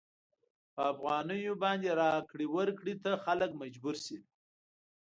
[0.73, 4.19] په افغانیو باندې راکړې ورکړې ته خلک مجبور شي.